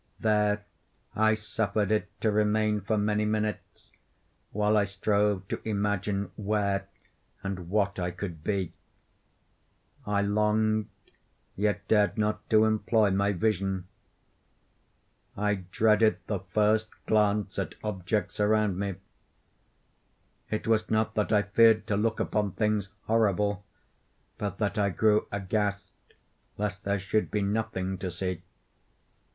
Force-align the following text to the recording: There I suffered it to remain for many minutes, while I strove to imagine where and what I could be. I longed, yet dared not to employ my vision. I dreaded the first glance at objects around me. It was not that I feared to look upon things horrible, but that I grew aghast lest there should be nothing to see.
There 0.19 0.65
I 1.15 1.35
suffered 1.35 1.91
it 1.91 2.09
to 2.21 2.31
remain 2.31 2.81
for 2.81 2.97
many 2.97 3.23
minutes, 3.23 3.91
while 4.51 4.75
I 4.75 4.83
strove 4.83 5.47
to 5.49 5.61
imagine 5.63 6.31
where 6.37 6.87
and 7.43 7.69
what 7.69 7.99
I 7.99 8.09
could 8.09 8.43
be. 8.43 8.73
I 10.07 10.23
longed, 10.23 10.87
yet 11.55 11.87
dared 11.87 12.17
not 12.17 12.49
to 12.49 12.65
employ 12.65 13.11
my 13.11 13.31
vision. 13.31 13.85
I 15.37 15.65
dreaded 15.69 16.17
the 16.25 16.39
first 16.39 16.87
glance 17.05 17.59
at 17.59 17.75
objects 17.83 18.39
around 18.39 18.79
me. 18.79 18.95
It 20.49 20.65
was 20.65 20.89
not 20.89 21.13
that 21.13 21.31
I 21.31 21.43
feared 21.43 21.85
to 21.85 21.95
look 21.95 22.19
upon 22.19 22.53
things 22.53 22.89
horrible, 23.05 23.63
but 24.39 24.57
that 24.57 24.79
I 24.79 24.89
grew 24.89 25.27
aghast 25.31 25.91
lest 26.57 26.85
there 26.85 26.97
should 26.97 27.29
be 27.29 27.43
nothing 27.43 27.99
to 27.99 28.09
see. 28.09 28.41